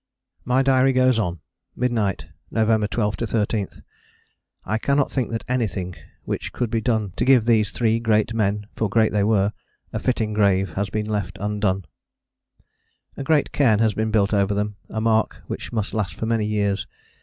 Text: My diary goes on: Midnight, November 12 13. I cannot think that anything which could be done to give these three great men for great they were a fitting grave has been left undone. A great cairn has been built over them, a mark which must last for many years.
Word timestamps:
My 0.45 0.63
diary 0.63 0.93
goes 0.93 1.19
on: 1.19 1.41
Midnight, 1.75 2.25
November 2.49 2.87
12 2.87 3.17
13. 3.17 3.67
I 4.65 4.79
cannot 4.79 5.11
think 5.11 5.29
that 5.29 5.45
anything 5.47 5.93
which 6.23 6.51
could 6.53 6.71
be 6.71 6.81
done 6.81 7.13
to 7.17 7.23
give 7.23 7.45
these 7.45 7.71
three 7.71 7.99
great 7.99 8.33
men 8.33 8.65
for 8.75 8.89
great 8.89 9.11
they 9.11 9.23
were 9.23 9.53
a 9.93 9.99
fitting 9.99 10.33
grave 10.33 10.73
has 10.73 10.89
been 10.89 11.05
left 11.05 11.37
undone. 11.39 11.85
A 13.15 13.23
great 13.23 13.51
cairn 13.51 13.77
has 13.77 13.93
been 13.93 14.09
built 14.09 14.33
over 14.33 14.55
them, 14.55 14.75
a 14.89 14.99
mark 14.99 15.43
which 15.45 15.71
must 15.71 15.93
last 15.93 16.15
for 16.15 16.25
many 16.25 16.47
years. 16.47 16.87